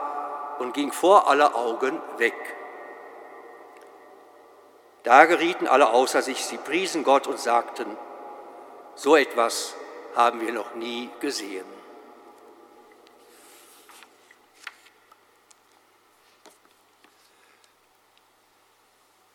und 0.60 0.74
ging 0.74 0.92
vor 0.92 1.28
aller 1.28 1.56
Augen 1.56 2.02
weg. 2.18 2.36
Da 5.04 5.26
gerieten 5.26 5.68
alle 5.68 5.90
außer 5.90 6.22
sich, 6.22 6.46
sie 6.46 6.58
priesen 6.58 7.04
Gott 7.04 7.28
und 7.28 7.40
sagten, 7.40 7.86
so 8.96 9.16
etwas 9.16 9.76
haben 10.16 10.42
wir 10.42 10.52
noch 10.52 10.74
nie 10.76 11.10
gesehen. 11.20 11.66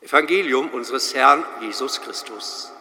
Evangelium 0.01 0.69
unseres 0.71 1.15
Herrn 1.15 1.45
Jesus 1.61 2.03
Christus. 2.03 2.73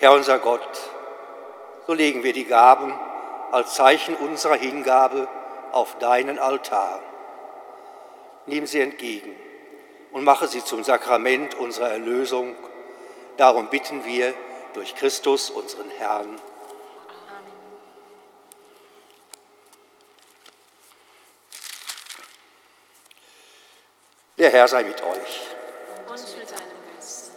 Herr 0.00 0.12
unser 0.12 0.38
Gott, 0.38 0.80
so 1.86 1.92
legen 1.92 2.22
wir 2.22 2.32
die 2.32 2.46
Gaben 2.46 2.98
als 3.52 3.74
Zeichen 3.74 4.16
unserer 4.16 4.54
Hingabe 4.54 5.28
auf 5.72 5.98
deinen 5.98 6.38
Altar. 6.38 7.02
Nimm 8.46 8.66
sie 8.66 8.80
entgegen 8.80 9.36
und 10.12 10.24
mache 10.24 10.48
sie 10.48 10.64
zum 10.64 10.84
Sakrament 10.84 11.54
unserer 11.54 11.90
Erlösung. 11.90 12.56
Darum 13.36 13.68
bitten 13.68 14.06
wir 14.06 14.32
durch 14.72 14.94
Christus, 14.94 15.50
unseren 15.50 15.90
Herrn. 15.90 16.40
Der 24.38 24.48
Herr 24.48 24.66
sei 24.66 24.82
mit 24.82 25.02
euch. 25.02 25.40
Und 26.08 26.38
mit 26.38 26.50
deinem 26.50 26.96
Geist. 26.96 27.32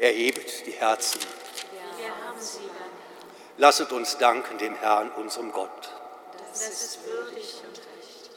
Erhebet 0.00 0.66
die 0.66 0.72
Herzen. 0.72 1.37
Lasset 3.56 3.92
uns 3.92 4.18
danken 4.18 4.58
dem 4.58 4.74
Herrn, 4.76 5.10
unserem 5.16 5.52
Gott. 5.52 5.92
Das 6.52 6.68
ist 6.68 7.00
würdig 7.04 7.62
und 7.66 7.76
recht. 7.76 8.30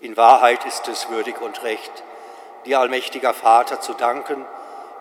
In 0.00 0.16
Wahrheit 0.16 0.64
ist 0.64 0.88
es 0.88 1.10
würdig 1.10 1.40
und 1.40 1.62
recht, 1.62 1.92
dir, 2.64 2.80
allmächtiger 2.80 3.34
Vater, 3.34 3.80
zu 3.80 3.92
danken 3.92 4.44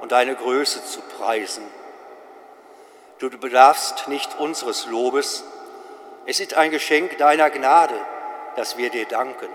und 0.01 0.11
deine 0.11 0.35
Größe 0.35 0.83
zu 0.85 0.99
preisen. 1.17 1.63
Du 3.19 3.29
bedarfst 3.29 4.09
nicht 4.09 4.37
unseres 4.37 4.85
Lobes, 4.87 5.45
es 6.25 6.41
ist 6.41 6.55
ein 6.55 6.71
Geschenk 6.71 7.17
deiner 7.17 7.49
Gnade, 7.49 7.95
dass 8.57 8.77
wir 8.77 8.89
dir 8.89 9.05
danken. 9.05 9.49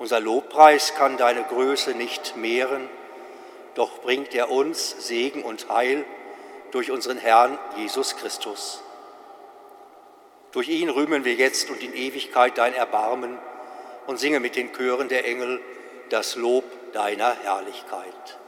Unser 0.00 0.18
Lobpreis 0.18 0.94
kann 0.94 1.16
deine 1.16 1.44
Größe 1.44 1.92
nicht 1.92 2.36
mehren, 2.36 2.88
doch 3.74 4.00
bringt 4.00 4.34
er 4.34 4.50
uns 4.50 5.06
Segen 5.06 5.44
und 5.44 5.68
Heil 5.68 6.04
durch 6.72 6.90
unseren 6.90 7.18
Herrn 7.18 7.58
Jesus 7.76 8.16
Christus. 8.16 8.82
Durch 10.52 10.68
ihn 10.68 10.88
rühmen 10.88 11.24
wir 11.24 11.34
jetzt 11.34 11.70
und 11.70 11.82
in 11.82 11.94
Ewigkeit 11.94 12.58
dein 12.58 12.74
Erbarmen 12.74 13.38
und 14.06 14.18
singen 14.18 14.42
mit 14.42 14.56
den 14.56 14.72
Chören 14.72 15.08
der 15.08 15.26
Engel 15.26 15.60
das 16.08 16.34
Lob 16.34 16.64
deiner 16.92 17.34
Herrlichkeit. 17.42 18.39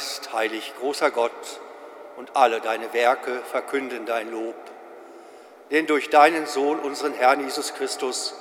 Bist 0.00 0.32
heilig, 0.32 0.72
großer 0.80 1.10
Gott, 1.10 1.60
und 2.16 2.34
alle 2.34 2.62
deine 2.62 2.94
Werke 2.94 3.42
verkünden 3.50 4.06
dein 4.06 4.30
Lob. 4.30 4.56
Denn 5.70 5.86
durch 5.86 6.08
deinen 6.08 6.46
Sohn, 6.46 6.80
unseren 6.80 7.12
Herrn 7.12 7.42
Jesus 7.42 7.74
Christus, 7.74 8.34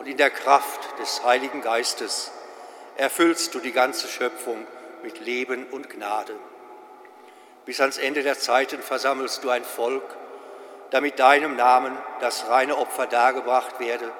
und 0.00 0.08
in 0.08 0.16
der 0.16 0.30
Kraft 0.30 0.80
des 0.98 1.22
Heiligen 1.22 1.62
Geistes 1.62 2.32
erfüllst 2.96 3.54
du 3.54 3.60
die 3.60 3.70
ganze 3.70 4.08
Schöpfung 4.08 4.66
mit 5.04 5.20
Leben 5.20 5.66
und 5.70 5.88
Gnade. 5.90 6.34
Bis 7.66 7.80
ans 7.80 7.98
Ende 7.98 8.24
der 8.24 8.36
Zeiten 8.36 8.82
versammelst 8.82 9.44
du 9.44 9.50
ein 9.50 9.64
Volk, 9.64 10.02
damit 10.90 11.20
deinem 11.20 11.54
Namen 11.54 11.96
das 12.18 12.48
reine 12.48 12.76
Opfer 12.76 13.06
dargebracht 13.06 13.78
werde, 13.78 14.10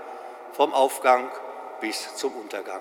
vom 0.53 0.72
Aufgang 0.72 1.32
bis 1.80 2.14
zum 2.14 2.37
Untergang. 2.37 2.80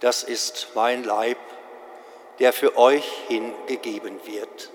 das 0.00 0.22
ist 0.22 0.68
mein 0.74 1.04
Leib, 1.04 1.38
der 2.38 2.52
für 2.52 2.76
euch 2.76 3.04
hingegeben 3.26 4.20
wird. 4.26 4.70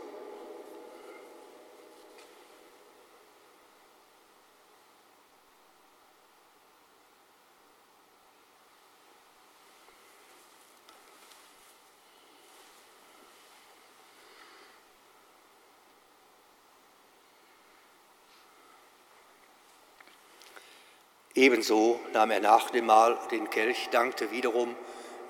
Ebenso 21.35 21.99
nahm 22.13 22.29
er 22.29 22.39
nach 22.41 22.69
dem 22.69 22.85
Mahl 22.85 23.17
den 23.31 23.49
Kelch, 23.49 23.89
dankte 23.89 24.31
wiederum 24.31 24.75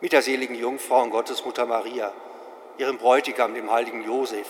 mit 0.00 0.12
der 0.12 0.22
seligen 0.22 0.54
Jungfrau 0.54 1.02
und 1.02 1.10
Gottesmutter 1.10 1.66
Maria, 1.66 2.12
ihrem 2.78 2.98
Bräutigam, 2.98 3.54
dem 3.54 3.70
heiligen 3.70 4.04
Josef, 4.04 4.46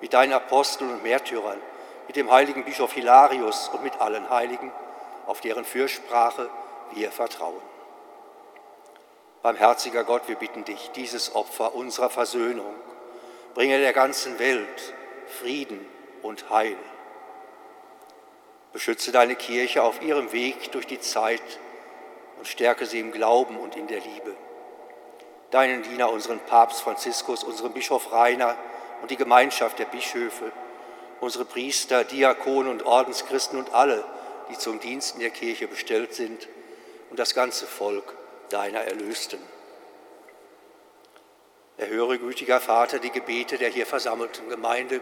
mit 0.00 0.12
deinen 0.14 0.32
Aposteln 0.32 0.90
und 0.90 1.02
Märtyrern, 1.02 1.58
mit 2.06 2.16
dem 2.16 2.30
heiligen 2.30 2.64
Bischof 2.64 2.92
Hilarius 2.92 3.68
und 3.68 3.84
mit 3.84 4.00
allen 4.00 4.30
Heiligen, 4.30 4.72
auf 5.26 5.40
deren 5.40 5.64
Fürsprache 5.64 6.48
wir 6.92 7.12
vertrauen. 7.12 7.60
Barmherziger 9.42 10.04
Gott, 10.04 10.22
wir 10.26 10.36
bitten 10.36 10.64
dich, 10.64 10.90
dieses 10.92 11.34
Opfer 11.34 11.74
unserer 11.74 12.10
Versöhnung 12.10 12.74
bringe 13.54 13.78
der 13.78 13.92
ganzen 13.92 14.38
Welt 14.38 14.94
Frieden 15.26 15.86
und 16.22 16.50
Heil. 16.50 16.76
Beschütze 18.72 19.12
deine 19.12 19.34
Kirche 19.34 19.82
auf 19.82 20.02
ihrem 20.02 20.32
Weg 20.32 20.70
durch 20.72 20.86
die 20.86 21.00
Zeit 21.00 21.42
und 22.38 22.46
stärke 22.46 22.86
sie 22.86 23.00
im 23.00 23.12
Glauben 23.12 23.58
und 23.58 23.76
in 23.76 23.86
der 23.86 24.00
Liebe 24.00 24.36
deinen 25.50 25.82
Diener, 25.82 26.10
unseren 26.10 26.40
Papst 26.40 26.80
Franziskus, 26.80 27.44
unseren 27.44 27.72
Bischof 27.72 28.12
Rainer 28.12 28.56
und 29.02 29.10
die 29.10 29.16
Gemeinschaft 29.16 29.78
der 29.78 29.86
Bischöfe, 29.86 30.52
unsere 31.20 31.44
Priester, 31.44 32.04
Diakonen 32.04 32.70
und 32.70 32.84
Ordenschristen 32.84 33.58
und 33.58 33.72
alle, 33.74 34.04
die 34.50 34.58
zum 34.58 34.80
Dienst 34.80 35.14
in 35.14 35.20
der 35.20 35.30
Kirche 35.30 35.68
bestellt 35.68 36.14
sind, 36.14 36.48
und 37.10 37.18
das 37.18 37.34
ganze 37.34 37.66
Volk 37.66 38.14
deiner 38.48 38.80
Erlösten. 38.80 39.40
Erhöre, 41.76 42.18
gütiger 42.18 42.60
Vater, 42.60 42.98
die 42.98 43.10
Gebete 43.10 43.58
der 43.58 43.70
hier 43.70 43.86
versammelten 43.86 44.48
Gemeinde 44.48 45.00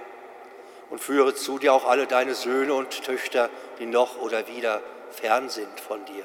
und 0.91 1.01
führe 1.01 1.35
zu 1.35 1.59
dir 1.59 1.75
auch 1.75 1.85
alle 1.85 2.07
deine 2.07 2.35
Söhne 2.35 2.75
und 2.75 3.05
Töchter, 3.05 3.51
die 3.79 3.87
noch 3.87 4.21
oder 4.21 4.49
wieder 4.49 4.81
fern 5.11 5.49
sind 5.49 5.81
von 5.81 6.05
dir. 6.07 6.25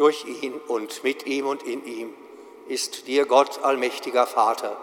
Durch 0.00 0.24
ihn 0.24 0.58
und 0.66 1.04
mit 1.04 1.26
ihm 1.26 1.46
und 1.46 1.62
in 1.62 1.84
ihm 1.84 2.14
ist 2.68 3.06
dir 3.06 3.26
Gott 3.26 3.62
allmächtiger 3.62 4.26
Vater, 4.26 4.74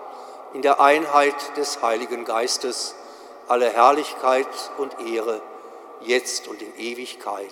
in 0.54 0.62
der 0.62 0.80
Einheit 0.80 1.58
des 1.58 1.82
Heiligen 1.82 2.24
Geistes, 2.24 2.94
alle 3.48 3.68
Herrlichkeit 3.68 4.48
und 4.78 4.96
Ehre, 5.00 5.42
jetzt 6.02 6.48
und 6.48 6.62
in 6.62 6.78
Ewigkeit. 6.78 7.52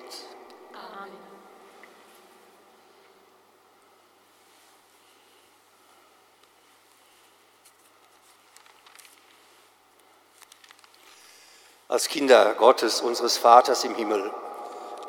Als 11.88 12.10
Kinder 12.10 12.54
Gottes, 12.54 13.02
unseres 13.02 13.38
Vaters 13.40 13.84
im 13.86 13.96
Himmel, 13.96 14.32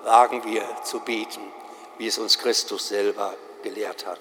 wagen 0.05 0.43
wir 0.45 0.65
zu 0.85 1.01
beten, 1.01 1.43
wie 1.99 2.07
es 2.07 2.19
uns 2.19 2.39
Christus 2.39 2.89
selber 2.89 3.35
gelehrt 3.63 4.07
hat. 4.07 4.21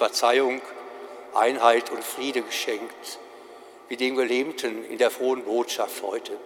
Verzeihung, 0.00 0.62
Einheit 1.34 1.90
und 1.90 2.02
Friede 2.02 2.40
geschenkt, 2.40 3.18
wie 3.88 3.98
dem 3.98 4.16
Gelähmten 4.16 4.82
in 4.86 4.96
der 4.96 5.10
frohen 5.10 5.44
Botschaft 5.44 6.02
heute. 6.02 6.38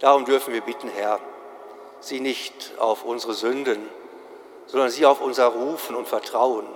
Darum 0.00 0.24
dürfen 0.24 0.52
wir 0.52 0.62
bitten, 0.62 0.88
Herr, 0.88 1.20
sieh 2.00 2.18
nicht 2.18 2.72
auf 2.78 3.04
unsere 3.04 3.34
Sünden, 3.34 3.88
sondern 4.66 4.90
sieh 4.90 5.06
auf 5.06 5.20
unser 5.20 5.46
Rufen 5.46 5.94
und 5.94 6.08
Vertrauen 6.08 6.66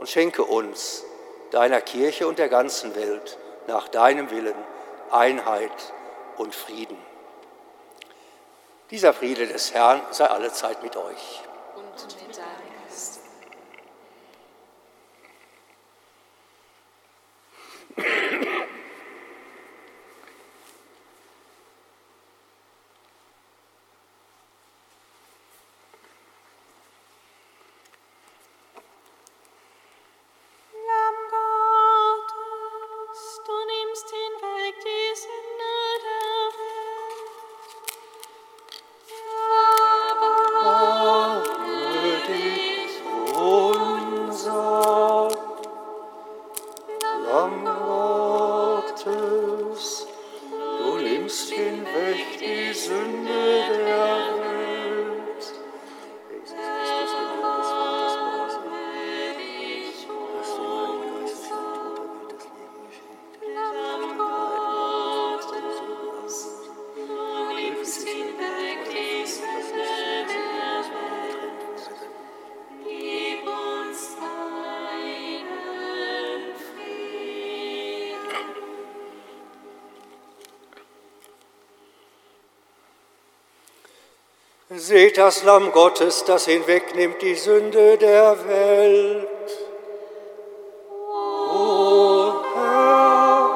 und 0.00 0.08
schenke 0.08 0.44
uns, 0.44 1.04
deiner 1.50 1.82
Kirche 1.82 2.26
und 2.26 2.38
der 2.38 2.48
ganzen 2.48 2.96
Welt, 2.96 3.36
nach 3.66 3.88
deinem 3.88 4.30
Willen 4.30 4.56
Einheit 5.10 5.92
und 6.38 6.54
Frieden. 6.54 6.96
Dieser 8.90 9.12
Friede 9.12 9.46
des 9.46 9.74
Herrn 9.74 10.00
sei 10.10 10.24
allezeit 10.24 10.82
mit 10.82 10.96
euch. 10.96 11.47
Das 85.18 85.42
Lamm 85.42 85.72
Gottes, 85.72 86.22
das 86.24 86.44
hinwegnimmt 86.44 87.20
die 87.20 87.34
Sünde 87.34 87.98
der 87.98 88.36
Welt. 88.46 89.26
O 91.52 92.34
Herr, 92.54 93.50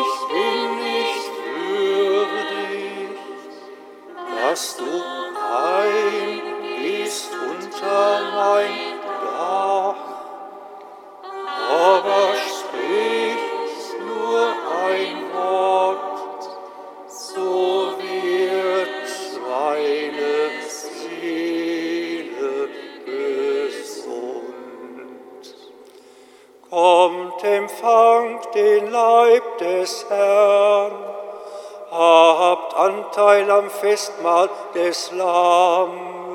ich 0.00 0.12
bin 0.26 0.76
nicht 0.82 1.30
würdig, 1.68 3.18
dass 4.42 4.76
du 4.76 5.15
Festmahl 33.96 34.50
des 34.74 35.10
Lammes. 35.12 36.25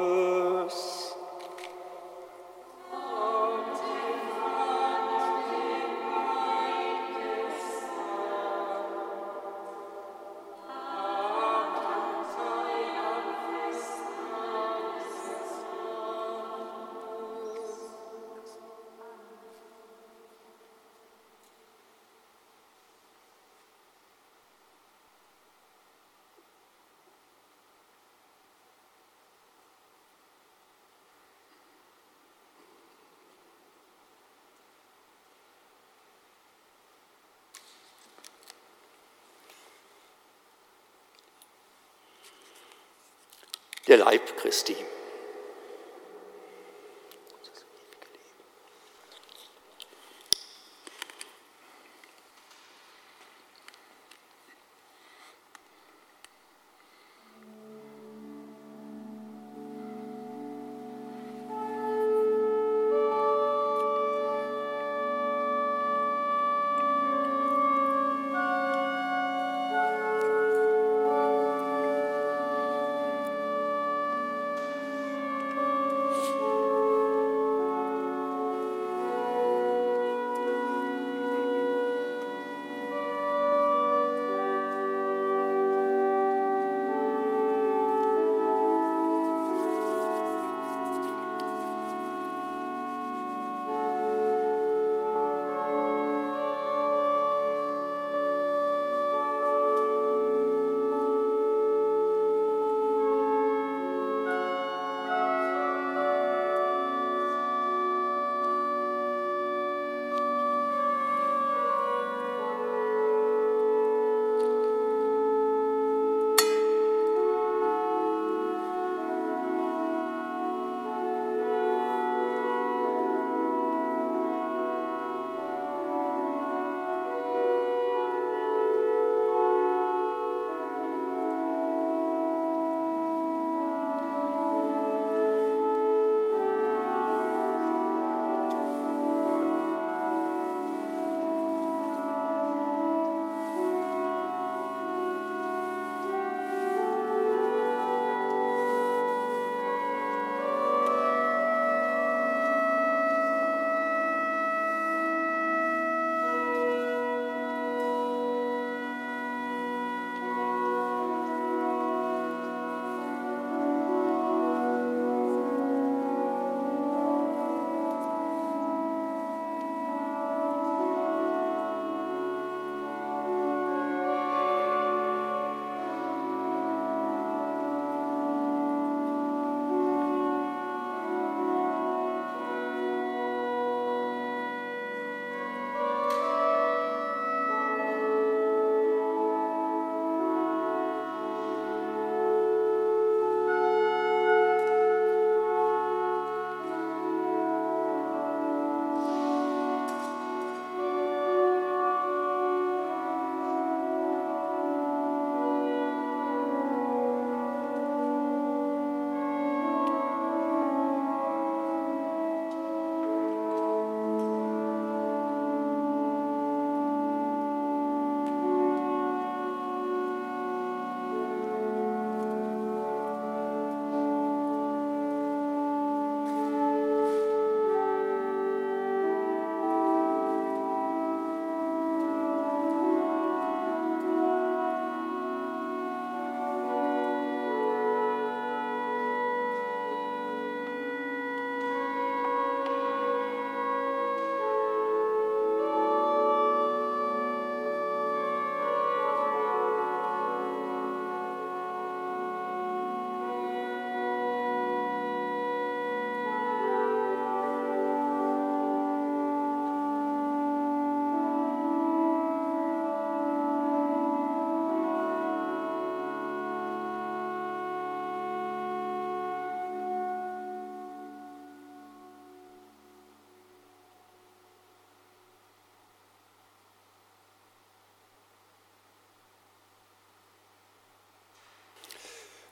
Der 43.91 43.97
Leib 43.97 44.37
Christi. 44.37 44.77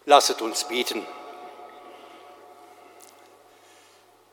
Lasset 0.10 0.42
uns 0.42 0.64
beten. 0.64 1.06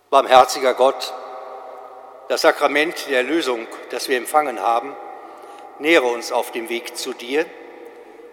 Barmherziger 0.09 0.73
Gott, 0.73 1.13
das 2.31 2.41
Sakrament 2.41 3.11
der 3.11 3.19
Erlösung, 3.19 3.69
das 3.91 4.09
wir 4.09 4.17
empfangen 4.17 4.59
haben, 4.59 4.97
nähere 5.79 6.07
uns 6.07 6.33
auf 6.33 6.51
dem 6.51 6.71
Weg 6.71 6.97
zu 6.97 7.13
dir 7.13 7.45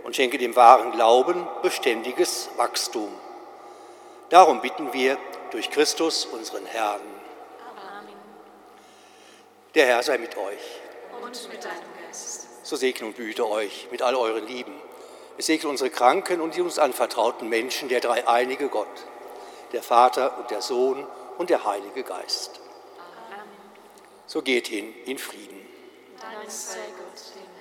und 0.05 0.15
schenke 0.15 0.37
dem 0.37 0.55
wahren 0.55 0.93
Glauben 0.93 1.45
beständiges 1.61 2.47
Wachstum. 2.55 3.13
Darum 4.29 4.61
bitten 4.61 4.93
wir 4.93 5.17
durch 5.51 5.69
Christus, 5.69 6.23
unseren 6.23 6.65
Herrn. 6.65 7.01
Amen. 7.77 8.15
Der 9.75 9.85
Herr 9.87 10.01
sei 10.01 10.17
mit 10.17 10.37
euch. 10.37 10.79
Und 11.21 11.49
mit 11.49 11.65
deinem 11.65 12.05
Geist. 12.07 12.47
So 12.65 12.77
segne 12.77 13.05
und 13.05 13.17
behüte 13.17 13.45
euch 13.45 13.89
mit 13.91 14.01
all 14.01 14.15
euren 14.15 14.47
Lieben. 14.47 14.92
Es 15.37 15.47
segne 15.47 15.69
unsere 15.69 15.89
Kranken 15.89 16.41
und 16.41 16.55
die 16.55 16.61
uns 16.61 16.77
anvertrauten 16.77 17.49
Menschen, 17.49 17.89
der 17.89 17.99
dreieinige 17.99 18.69
Gott, 18.69 18.87
der 19.71 19.81
Vater 19.81 20.37
und 20.37 20.51
der 20.51 20.61
Sohn 20.61 21.05
und 21.37 21.49
der 21.49 21.65
Heilige 21.65 22.03
Geist. 22.03 22.59
Amen. 23.31 23.47
So 24.27 24.41
geht 24.41 24.67
hin 24.67 24.93
in 25.05 25.17
Frieden. 25.17 25.59
Dank 26.19 26.49
sei 26.49 26.77
Gott, 26.97 27.35
dem 27.35 27.52